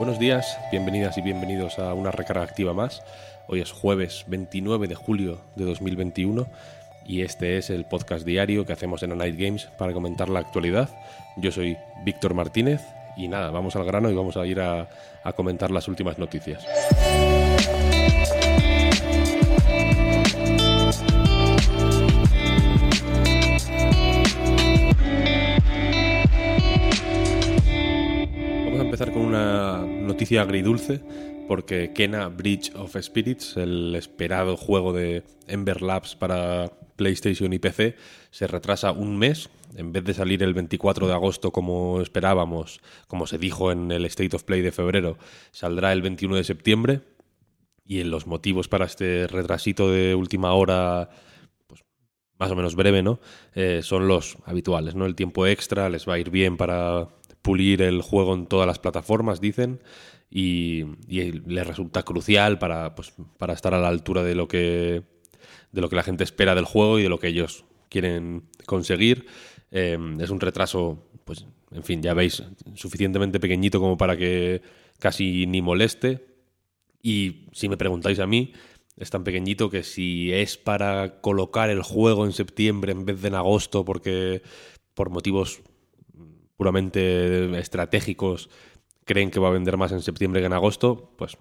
[0.00, 3.02] Buenos días, bienvenidas y bienvenidos a una recarga activa más.
[3.48, 6.46] Hoy es jueves 29 de julio de 2021
[7.06, 10.40] y este es el podcast diario que hacemos en A Night Games para comentar la
[10.40, 10.88] actualidad.
[11.36, 12.80] Yo soy Víctor Martínez
[13.14, 14.88] y nada, vamos al grano y vamos a ir a,
[15.22, 16.64] a comentar las últimas noticias.
[30.30, 31.00] Noticia agridulce
[31.48, 37.96] porque Kena Bridge of Spirits, el esperado juego de Ember Labs para PlayStation y PC,
[38.30, 39.50] se retrasa un mes.
[39.74, 44.04] En vez de salir el 24 de agosto como esperábamos, como se dijo en el
[44.04, 45.18] State of Play de febrero,
[45.50, 47.00] saldrá el 21 de septiembre.
[47.84, 51.10] Y en los motivos para este retrasito de última hora
[51.66, 51.82] pues,
[52.38, 53.18] más o menos breve, ¿no?
[53.54, 55.06] Eh, son los habituales, ¿no?
[55.06, 57.08] El tiempo extra les va a ir bien para
[57.42, 59.80] pulir el juego en todas las plataformas, dicen,
[60.30, 65.02] y, y les resulta crucial para, pues, para estar a la altura de lo que
[65.72, 69.26] de lo que la gente espera del juego y de lo que ellos quieren conseguir.
[69.70, 72.42] Eh, es un retraso, pues, en fin, ya veis,
[72.74, 74.62] suficientemente pequeñito como para que
[74.98, 76.26] casi ni moleste.
[77.02, 78.52] Y si me preguntáis a mí,
[78.96, 83.28] es tan pequeñito que si es para colocar el juego en septiembre en vez de
[83.28, 84.42] en agosto, porque
[84.94, 85.62] por motivos
[86.56, 88.50] puramente estratégicos
[89.10, 91.36] creen que va a vender más en septiembre que en agosto, pues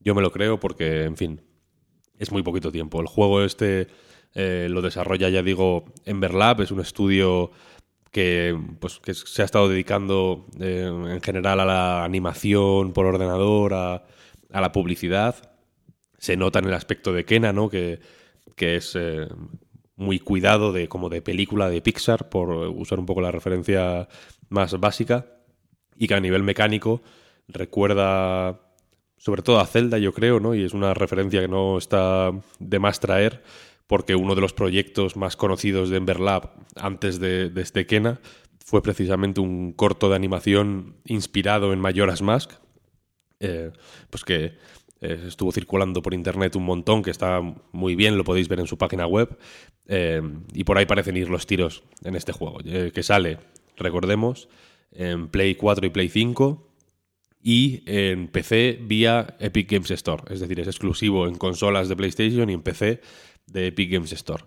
[0.00, 1.40] yo me lo creo porque, en fin,
[2.18, 3.00] es muy poquito tiempo.
[3.00, 3.88] El juego este
[4.34, 7.52] eh, lo desarrolla, ya digo, Ember Lab, es un estudio
[8.10, 13.72] que, pues, que se ha estado dedicando eh, en general a la animación por ordenador,
[13.72, 14.04] a,
[14.52, 15.36] a la publicidad.
[16.18, 17.70] Se nota en el aspecto de Kena, ¿no?
[17.70, 18.00] Que,
[18.56, 19.26] que es eh,
[19.96, 24.06] muy cuidado de como de película de Pixar, por usar un poco la referencia
[24.50, 25.39] más básica,
[25.96, 27.02] y que a nivel mecánico
[27.48, 28.60] recuerda
[29.16, 30.54] sobre todo a Zelda, yo creo, ¿no?
[30.54, 33.42] Y es una referencia que no está de más traer,
[33.86, 38.18] porque uno de los proyectos más conocidos de Ember Lab antes de, de este Kena
[38.70, 42.52] fue precisamente un corto de animación inspirado en Majora's Mask,
[43.40, 43.72] eh,
[44.10, 44.54] pues que
[45.00, 47.40] eh, estuvo circulando por internet un montón, que está
[47.72, 49.36] muy bien, lo podéis ver en su página web,
[49.86, 50.22] eh,
[50.54, 53.38] y por ahí parecen ir los tiros en este juego, que sale,
[53.76, 54.48] recordemos,
[54.92, 56.66] en Play 4 y Play 5
[57.42, 62.50] y en PC vía Epic Games Store, es decir, es exclusivo en consolas de PlayStation
[62.50, 63.00] y en PC
[63.46, 64.44] de Epic Games Store.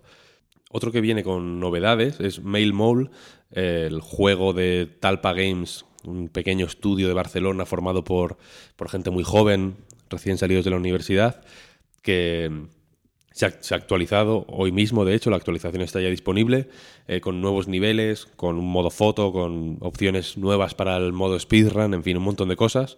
[0.70, 3.10] Otro que viene con novedades es Mail Mole,
[3.50, 8.36] el juego de Talpa Games, un pequeño estudio de Barcelona formado por,
[8.76, 9.76] por gente muy joven,
[10.10, 11.44] recién salidos de la universidad,
[12.02, 12.68] que
[13.34, 16.68] se ha, se ha, actualizado hoy mismo, de hecho, la actualización está ya disponible,
[17.08, 21.94] eh, con nuevos niveles, con un modo foto, con opciones nuevas para el modo speedrun,
[21.94, 22.96] en fin, un montón de cosas.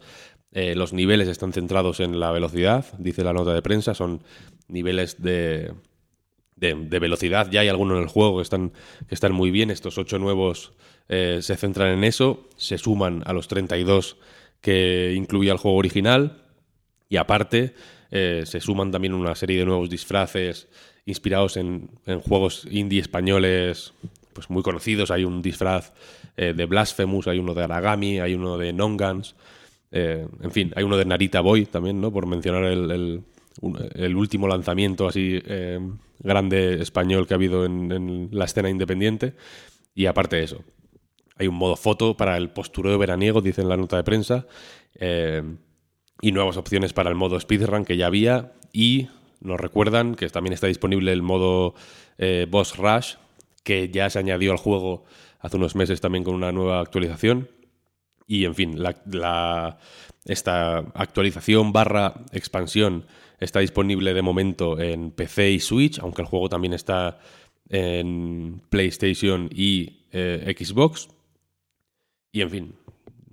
[0.52, 4.22] Eh, los niveles están centrados en la velocidad, dice la nota de prensa, son
[4.68, 5.72] niveles de,
[6.54, 7.50] de, de velocidad.
[7.50, 8.72] Ya hay algunos en el juego que están,
[9.08, 10.74] que están muy bien, estos ocho nuevos
[11.08, 14.18] eh, se centran en eso, se suman a los 32
[14.60, 16.42] que incluía el juego original
[17.08, 17.74] y aparte
[18.10, 20.68] eh, se suman también una serie de nuevos disfraces
[21.04, 23.92] inspirados en, en juegos indie españoles
[24.32, 25.10] pues muy conocidos.
[25.10, 25.92] Hay un disfraz
[26.36, 29.34] eh, de Blasphemous, hay uno de Aragami, hay uno de Nongans,
[29.90, 32.12] eh, en fin, hay uno de Narita Boy también, ¿no?
[32.12, 33.22] Por mencionar el,
[33.94, 35.40] el, último lanzamiento así
[36.18, 39.32] grande español que ha habido en, en, la escena independiente.
[39.94, 40.62] Y aparte de eso,
[41.38, 44.46] hay un modo foto para el postureo veraniego, dice en la nota de prensa.
[46.20, 48.52] Y nuevas opciones para el modo speedrun que ya había.
[48.72, 49.08] Y
[49.40, 51.74] nos recuerdan que también está disponible el modo
[52.18, 53.14] eh, Boss Rush
[53.66, 55.04] que ya se añadió al juego
[55.40, 57.50] hace unos meses también con una nueva actualización.
[58.26, 59.78] Y en fin la, la,
[60.24, 63.06] esta actualización barra expansión
[63.40, 67.18] está disponible de momento en PC y Switch aunque el juego también está
[67.68, 71.08] en PlayStation y eh, Xbox.
[72.32, 72.74] Y en fin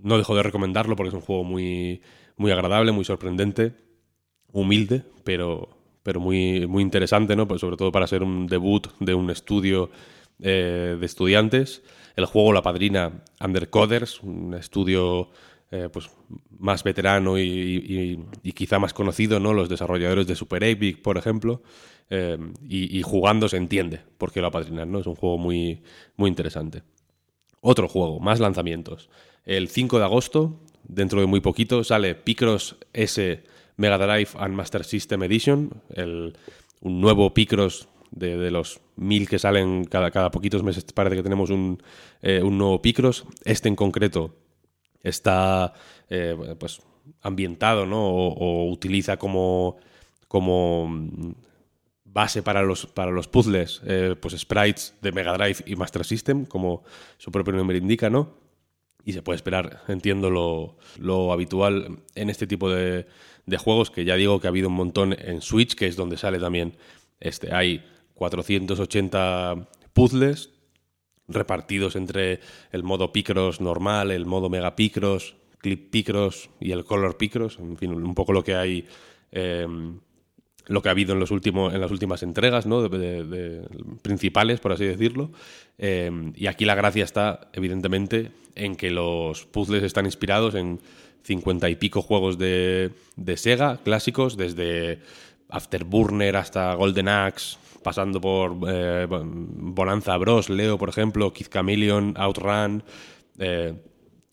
[0.01, 2.01] no dejo de recomendarlo porque es un juego muy
[2.37, 3.73] muy agradable, muy sorprendente,
[4.51, 5.69] humilde, pero,
[6.03, 7.47] pero muy, muy interesante, ¿no?
[7.47, 9.89] Pues sobre todo para ser un debut de un estudio
[10.39, 11.83] eh, de estudiantes.
[12.15, 15.29] El juego La Padrina Undercoders, un estudio
[15.71, 16.11] eh, pues
[16.59, 18.19] más veterano y,
[18.53, 19.53] quizá más conocido, ¿no?
[19.53, 21.63] Los desarrolladores de Super Epic, por ejemplo.
[22.11, 22.37] Eh,
[22.69, 24.99] y, jugando se entiende por qué lo apadrinan, ¿no?
[24.99, 25.81] Es un juego muy,
[26.15, 26.83] muy interesante.
[27.61, 29.09] Otro juego, más lanzamientos.
[29.45, 33.43] El 5 de agosto, dentro de muy poquito, sale Picross S
[33.77, 36.35] Mega Drive and Master System Edition, el,
[36.81, 40.85] un nuevo Picross de, los mil que salen cada, cada poquitos meses.
[40.93, 41.81] Parece que tenemos un,
[42.21, 43.25] eh, un nuevo Picross.
[43.43, 44.35] Este en concreto
[45.01, 45.73] está
[46.09, 46.81] eh, pues
[47.21, 48.05] ambientado, ¿no?
[48.05, 49.77] O, utiliza como,
[50.27, 50.89] como
[52.05, 56.45] base para los, para los puzzles, eh, pues sprites de Mega Drive y Master System,
[56.45, 56.83] como
[57.17, 58.42] su propio nombre indica, ¿no?
[59.05, 63.05] Y se puede esperar, entiendo, lo, lo habitual en este tipo de,
[63.45, 66.17] de, juegos, que ya digo que ha habido un montón en Switch, que es donde
[66.17, 66.77] sale también
[67.19, 67.53] este.
[67.53, 67.83] Hay
[68.15, 70.51] 480 puzzles,
[71.27, 72.39] repartidos entre
[72.71, 77.77] el modo Picross normal, el modo Mega Picross, Clip Picross y el Color Picross, en
[77.77, 78.85] fin, un poco lo que hay,
[79.31, 79.99] em,
[80.65, 82.89] lo que ha habido en, los últimos, en las últimas entregas, ¿no?
[84.01, 85.31] Principales, por así decirlo.
[85.77, 90.79] Em, y aquí la gracia está, evidentemente, en que los puzzles están inspirados en
[91.23, 94.99] cincuenta y pico juegos de, de Sega clásicos, desde
[95.49, 102.83] Afterburner hasta Golden Axe, pasando por eh, Bonanza Bros, Leo, por ejemplo, Kid Chameleon, Outrun,
[103.37, 103.73] eh,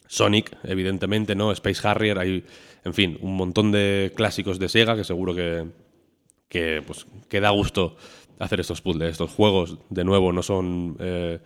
[0.07, 1.53] Sonic, evidentemente, ¿no?
[1.53, 2.45] Space Harrier, hay,
[2.85, 5.67] en fin, un montón de clásicos de Sega que seguro que,
[6.51, 7.97] que, pues, que da gusto
[8.39, 9.13] hacer estos puzzles.
[9.13, 11.39] Estos juegos, de nuevo, no son eh,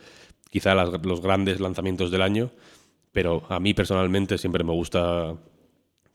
[0.50, 2.50] quizá los grandes lanzamientos del año,
[3.12, 5.36] pero a mí personalmente siempre me gusta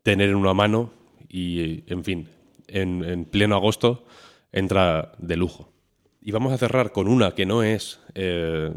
[0.03, 0.91] tener uno a mano
[1.29, 2.27] y, en fin,
[2.67, 4.05] en, en pleno agosto
[4.51, 5.71] entra de lujo.
[6.21, 8.71] Y vamos a cerrar con una que no es eh,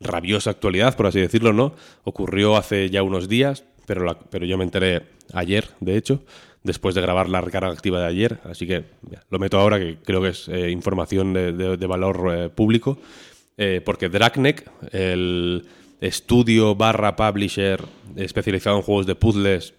[0.00, 1.74] rabiosa actualidad, por así decirlo, ¿no?
[2.04, 6.22] Ocurrió hace ya unos días, pero, pero yo me enteré ayer, de hecho,
[6.66, 8.84] después de grabar la recarga activa de ayer, así que
[9.30, 12.98] lo meto ahora, que creo que es eh, información de, valor eh, público,
[13.86, 15.66] porque Dragneck, el
[16.02, 17.82] estudio barra publisher
[18.14, 19.72] especializado en juegos de puzzles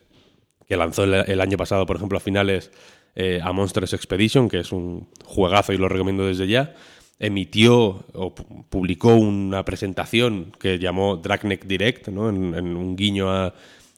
[0.68, 2.72] que lanzó el año pasado, por ejemplo, a finales
[3.20, 6.76] eh, a Monsters Expedition, que es un juegazo y lo recomiendo desde ya,
[7.18, 8.36] emitió o
[8.70, 12.30] publicó una presentación que llamó Dragneck Direct, ¿no?
[12.30, 13.52] en, un guiño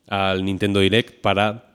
[0.07, 1.68] al Nintendo Direct para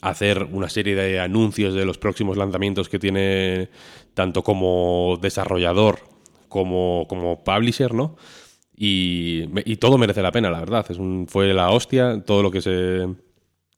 [0.00, 3.68] hacer una serie de anuncios de los próximos lanzamientos que tiene
[4.14, 6.00] tanto como desarrollador
[6.48, 8.16] como, como publisher, ¿no?
[8.80, 10.86] Y, todo merece la pena, la verdad.
[10.88, 10.98] Es
[11.30, 13.08] fue la hostia, todo lo que se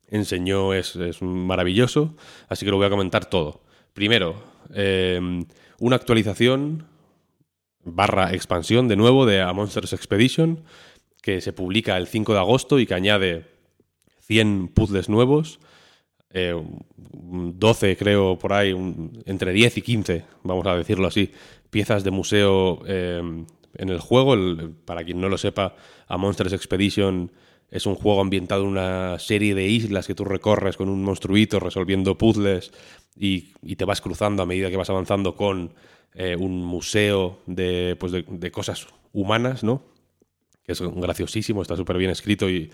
[0.07, 2.15] enseñó es, maravilloso,
[2.49, 3.63] así que lo voy a comentar todo.
[3.93, 4.35] Primero,
[4.73, 5.45] em,
[5.79, 6.85] una actualización
[7.83, 10.63] barra expansión de nuevo de A Monsters Expedition,
[11.21, 13.47] que se publica el 5 de agosto y que añade
[14.21, 15.59] 100 puzzles nuevos,
[16.33, 18.71] 12 eh, creo por ahí,
[19.25, 21.31] entre 10 y 15, vamos a decirlo así,
[21.69, 23.45] piezas de museo em,
[23.75, 24.35] en el juego.
[24.85, 25.75] para quien no lo sepa,
[26.07, 27.31] A Monsters Expedition
[27.71, 31.59] es un juego ambientado en una serie de islas que tú recorres con un monstruito
[31.59, 32.71] resolviendo puzzles
[33.15, 35.73] y, te vas cruzando a medida que vas avanzando con
[36.13, 39.83] eh, un museo de, pues de, cosas humanas, ¿no?
[40.63, 42.69] Que es graciosísimo, está súper bien escrito y,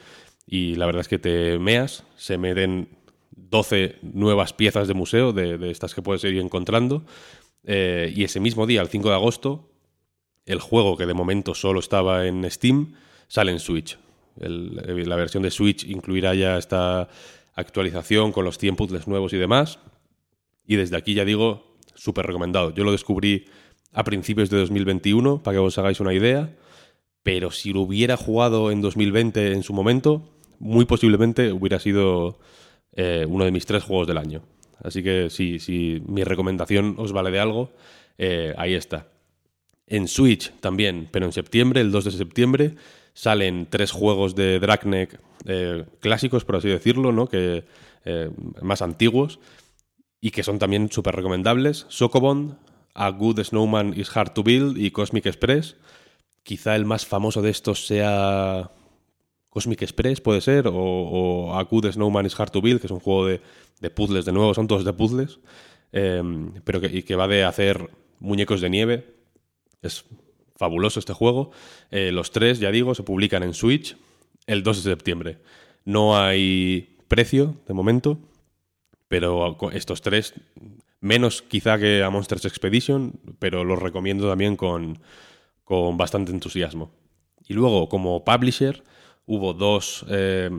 [0.47, 2.03] la verdad es que te meas.
[2.15, 2.89] Se meten
[3.37, 7.05] 12 nuevas piezas de museo de, estas que puedes ir encontrando.
[7.63, 9.69] Eh, y ese mismo día, el 5 de agosto,
[10.45, 12.95] el juego que de momento solo estaba en Steam
[13.27, 13.97] sale en Switch
[14.39, 17.09] la versión de Switch incluirá ya esta
[17.55, 19.79] actualización con los 100 puzzles nuevos y demás.
[20.65, 22.73] Y desde aquí ya digo, súper recomendado.
[22.73, 23.45] Yo lo descubrí
[23.93, 26.55] a principios de 2021, para que os hagáis una idea.
[27.23, 30.29] Pero si lo hubiera jugado en 2020 en su momento,
[30.59, 32.39] muy posiblemente hubiera sido
[32.97, 34.41] eh, uno de mis tres juegos del año.
[34.83, 37.71] Así que si, si mi recomendación os vale de algo,
[38.17, 39.07] eh, ahí está.
[39.85, 42.75] En Switch también, pero en septiembre, el 2 de septiembre,
[43.13, 47.27] salen tres juegos de Dragneck eh, clásicos, por así decirlo, ¿no?
[47.27, 47.63] que,
[48.61, 49.39] más antiguos
[50.21, 51.85] y que son también súper recomendables.
[51.89, 52.57] Socobond,
[52.93, 55.75] A Good Snowman is Hard to Build y Cosmic Express.
[56.43, 58.71] Quizá el más famoso de estos sea
[59.49, 62.99] Cosmic Express, puede ser, o, A Good Snowman is Hard to Build, que es un
[62.99, 65.39] juego de, puzzles, de nuevo, son todos de puzzles,
[65.91, 66.21] eh,
[66.63, 67.89] pero que, y que va de hacer
[68.19, 69.15] muñecos de nieve.
[69.81, 70.05] Es
[70.55, 71.51] fabuloso este juego.
[71.91, 73.95] Eh, los tres, ya digo, se publican en Switch
[74.45, 75.37] el 2 de septiembre.
[75.85, 78.19] No hay precio de momento,
[79.07, 80.33] pero estos tres
[80.99, 84.99] Menos quizá que a Monsters Expedition, pero los recomiendo también con,
[85.63, 86.91] con bastante entusiasmo.
[87.47, 88.83] Y luego, como publisher,
[89.27, 90.49] hubo dos eh,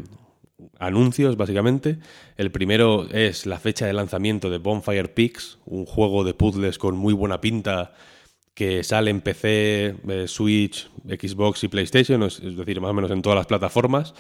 [0.79, 1.99] anuncios, básicamente.
[2.37, 6.97] El primero es la fecha de lanzamiento de Bonfire Peaks, un juego de puzzles con
[6.97, 7.93] muy buena pinta
[8.55, 13.23] que sale en PC, eh, Switch, Xbox y PlayStation, es decir, más o menos en
[13.23, 14.15] todas las plataformas,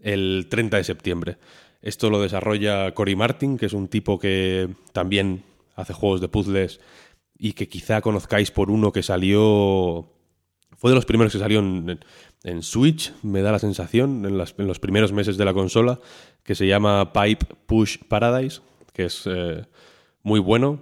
[0.00, 1.36] el 30 de septiembre.
[1.82, 5.42] Esto lo desarrolla Cory Martin, que es un tipo que también
[5.74, 6.80] hace juegos de puzzles
[7.36, 10.08] y que quizá conozcáis por uno que salió
[10.82, 12.00] fue de los primeros que salió en,
[12.62, 16.00] Switch, me da la sensación, en, los primeros meses de la consola,
[16.42, 18.60] que se llama Pipe Push Paradise,
[18.92, 19.64] que es eh,
[20.22, 20.80] muy bueno.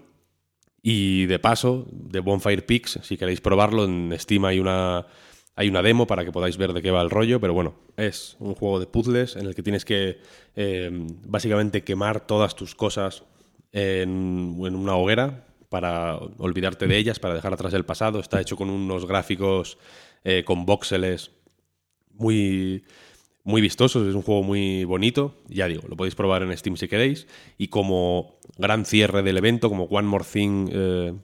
[0.82, 5.06] Y de paso, de Bonfire Peaks, si queréis probarlo, en Steam hay una,
[5.54, 8.36] hay una demo para que podáis ver de qué va el rollo, pero bueno, es
[8.38, 10.20] un juego de puzzles en el que tienes que
[10.56, 10.88] eh,
[11.26, 13.24] básicamente quemar todas tus cosas
[13.72, 18.18] en, en una hoguera para olvidarte de ellas, para dejar atrás el pasado.
[18.18, 19.76] Está hecho con unos gráficos
[20.24, 21.30] eh, con voxeles
[22.14, 22.84] muy,
[23.44, 25.34] muy vistosos, es un juego muy bonito.
[25.48, 27.26] Ya digo, lo podéis probar en Steam si queréis.
[27.58, 31.14] Y como gran cierre del evento, como One More Thing, eh,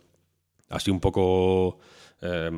[0.69, 1.79] así un poco
[2.23, 2.51] eh,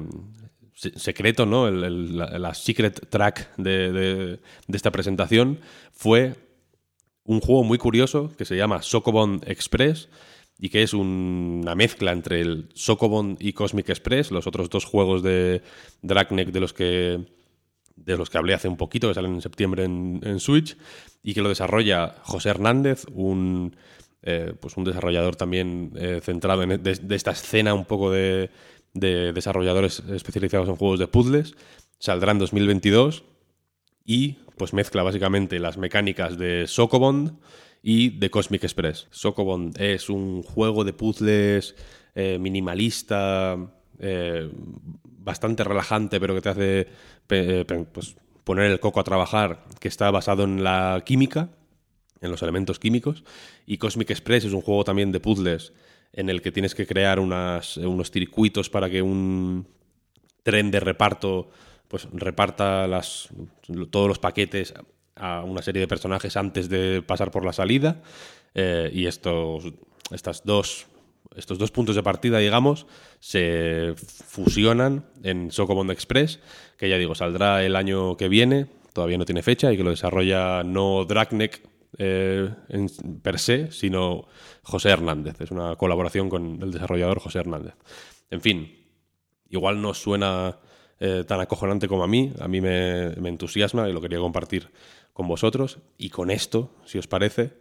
[0.75, 1.71] secreto, ¿no?
[1.71, 4.41] la, secret track de, de,
[4.73, 5.59] esta presentación
[5.93, 6.35] fue
[7.25, 10.09] un juego muy curioso que se llama Socobon Express
[10.57, 15.23] y que es una mezcla entre el Socobon y Cosmic Express, los otros dos juegos
[15.23, 15.63] de
[16.03, 17.27] Dragneck de los que
[18.05, 20.77] de los que hablé hace un poquito, que salen en septiembre en, Switch,
[21.23, 23.77] y que lo desarrolla José Hernández, un,
[24.23, 28.51] eh, pues un desarrollador también eh, centrado en de, esta escena un poco de,
[28.95, 31.55] de desarrolladores especializados en juegos de puzzles.
[31.99, 33.25] Saldrá en 2022
[34.05, 37.39] y pues mezcla básicamente las mecánicas de Socobond
[37.83, 39.07] y The Cosmic Express.
[39.11, 41.77] Socobond es un juego de puzzles
[42.15, 43.57] eh, minimalista,
[43.99, 44.51] eh,
[45.03, 46.87] bastante relajante, pero que te hace
[47.31, 51.51] eh, pues, poner el coco a trabajar, que está basado en la química,
[52.21, 53.25] en los elementos químicos.
[53.67, 55.73] Y Cosmic Express es un juego también de puzzles
[56.13, 57.79] en el que tienes que crear unos
[58.11, 59.67] circuitos para que un
[60.43, 61.51] tren de reparto
[61.89, 63.29] pues reparta las,
[63.91, 64.75] todos los paquetes
[65.17, 68.03] a una serie de personajes antes de pasar por la salida.
[68.55, 69.65] Eh, y estos,
[70.11, 70.87] estas dos,
[71.39, 72.87] estos dos puntos de partida, digamos,
[73.21, 76.41] se fusionan en Socomond Express,
[76.77, 79.91] que ya digo, saldrá el año que viene, todavía no tiene fecha, y que lo
[79.91, 81.63] desarrolla no Dragneck
[81.97, 82.51] eh,
[83.23, 84.27] per se, sino
[84.63, 85.41] José Hernández.
[85.41, 87.75] Es una colaboración con el desarrollador José Hernández.
[88.31, 88.87] En fin,
[89.49, 90.59] igual no suena
[91.01, 94.71] eh, tan acojonante como a mí, a mí me entusiasma y lo quería compartir
[95.13, 95.79] con vosotros.
[95.97, 97.55] Y con esto, si os parece,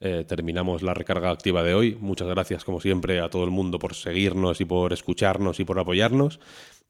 [0.00, 1.96] eh, terminamos la recarga activa de hoy.
[2.00, 5.78] Muchas gracias, como siempre, a todo el mundo por seguirnos y por escucharnos y por
[5.78, 6.40] apoyarnos.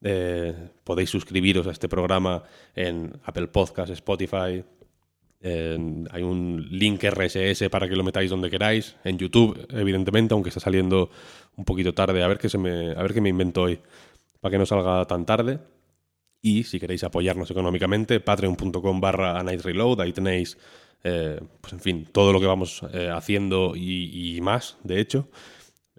[0.01, 2.43] Eh, podéis suscribiros a este programa
[2.75, 4.63] en Apple Podcasts, Spotify.
[5.41, 8.95] hay un link RSS para que lo metáis donde queráis.
[9.03, 11.09] En YouTube, evidentemente, aunque está saliendo
[11.55, 12.23] un poquito tarde.
[12.23, 13.79] A ver qué, se me, a ver qué me invento hoy
[14.41, 15.59] para que no salga tan tarde.
[16.45, 20.59] Y si queréis apoyarnos económicamente, patreon.com barra Reload, ahí tenéis,
[21.03, 25.27] eh, pues en fin, todo lo que vamos eh, haciendo y, más, de hecho.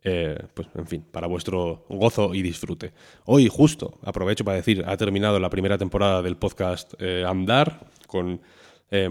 [0.05, 2.93] Eh, pues en fin, para vuestro gozo y disfrute.
[3.25, 8.41] Hoy justo, aprovecho para decir, ha terminado la primera temporada del podcast Andar, con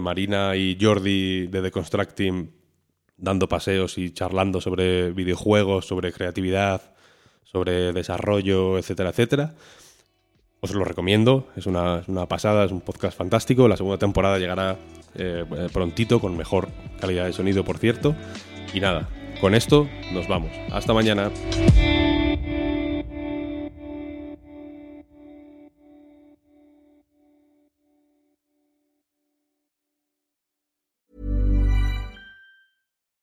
[0.00, 2.50] Marina y Jordi de The Constructing
[3.18, 6.94] dando paseos y charlando sobre videojuegos, sobre creatividad,
[7.44, 9.54] sobre desarrollo, etcétera, etcétera.
[10.60, 13.68] Os lo recomiendo, es una, pasada, es un podcast fantástico.
[13.68, 14.76] La segunda temporada llegará
[15.14, 16.68] eh, prontito, con mejor
[17.00, 18.14] calidad de sonido, por cierto.
[18.72, 19.08] Y nada,
[19.40, 20.50] con esto nos vamos.
[20.72, 21.30] Hasta mañana.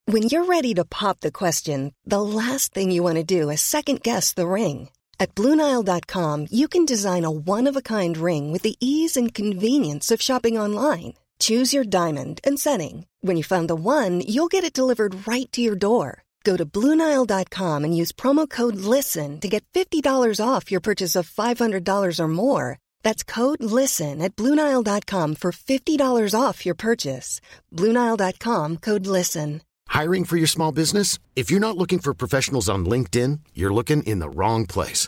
[0.05, 3.61] When you're ready to pop the question, the last thing you want to do is
[3.61, 4.89] second guess the ring.
[5.23, 9.33] At Bluenile.com, you can design a one of a kind ring with the ease and
[9.33, 11.13] convenience of shopping online.
[11.39, 13.05] Choose your diamond and setting.
[13.21, 16.23] When you find the one, you'll get it delivered right to your door.
[16.43, 20.03] Go to Bluenile.com and use promo code LISTEN to get $50
[20.45, 22.79] off your purchase of $500 or more.
[23.05, 27.39] That's code LISTEN at Bluenile.com for $50 off your purchase.
[27.71, 29.61] Bluenile.com code LISTEN.
[29.87, 31.19] Hiring for your small business?
[31.35, 35.07] If you're not looking for professionals on LinkedIn, you're looking in the wrong place.